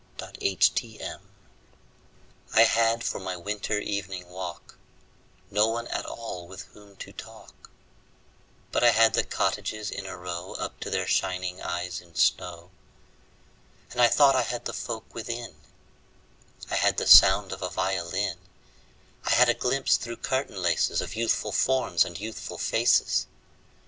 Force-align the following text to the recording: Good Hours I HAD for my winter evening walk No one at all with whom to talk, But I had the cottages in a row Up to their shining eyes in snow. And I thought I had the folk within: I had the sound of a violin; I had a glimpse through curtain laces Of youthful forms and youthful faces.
Good 0.17 0.39
Hours 1.03 1.19
I 2.55 2.61
HAD 2.63 3.03
for 3.03 3.19
my 3.19 3.37
winter 3.37 3.77
evening 3.79 4.27
walk 4.29 4.79
No 5.51 5.67
one 5.67 5.85
at 5.89 6.07
all 6.07 6.47
with 6.47 6.63
whom 6.73 6.95
to 6.95 7.11
talk, 7.13 7.69
But 8.71 8.83
I 8.83 8.89
had 8.89 9.13
the 9.13 9.23
cottages 9.23 9.91
in 9.91 10.07
a 10.07 10.17
row 10.17 10.53
Up 10.57 10.79
to 10.79 10.89
their 10.89 11.05
shining 11.05 11.61
eyes 11.61 12.01
in 12.01 12.15
snow. 12.15 12.71
And 13.91 14.01
I 14.01 14.07
thought 14.07 14.35
I 14.35 14.41
had 14.41 14.65
the 14.65 14.73
folk 14.73 15.05
within: 15.13 15.53
I 16.71 16.77
had 16.77 16.97
the 16.97 17.05
sound 17.05 17.51
of 17.51 17.61
a 17.61 17.69
violin; 17.69 18.39
I 19.25 19.35
had 19.35 19.49
a 19.49 19.53
glimpse 19.53 19.97
through 19.97 20.17
curtain 20.17 20.59
laces 20.63 21.01
Of 21.01 21.13
youthful 21.15 21.51
forms 21.51 22.03
and 22.03 22.19
youthful 22.19 22.57
faces. 22.57 23.27